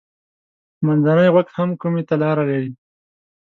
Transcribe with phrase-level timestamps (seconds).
[0.85, 2.71] منځنی غوږ هم کومي ته لاره لري.